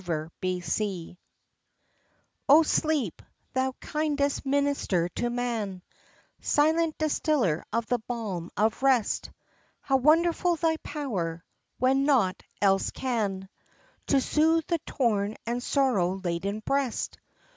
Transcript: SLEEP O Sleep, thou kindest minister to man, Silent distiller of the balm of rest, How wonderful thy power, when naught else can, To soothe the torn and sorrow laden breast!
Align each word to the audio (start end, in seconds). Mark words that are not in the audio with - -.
SLEEP 0.01 1.15
O 2.49 2.63
Sleep, 2.63 3.21
thou 3.53 3.71
kindest 3.79 4.43
minister 4.47 5.07
to 5.09 5.29
man, 5.29 5.83
Silent 6.39 6.97
distiller 6.97 7.63
of 7.71 7.85
the 7.85 7.99
balm 8.07 8.49
of 8.57 8.81
rest, 8.81 9.29
How 9.79 9.97
wonderful 9.97 10.55
thy 10.55 10.77
power, 10.77 11.45
when 11.77 12.05
naught 12.05 12.41
else 12.63 12.89
can, 12.89 13.47
To 14.07 14.19
soothe 14.19 14.65
the 14.65 14.79
torn 14.87 15.35
and 15.45 15.61
sorrow 15.61 16.15
laden 16.15 16.61
breast! 16.65 17.19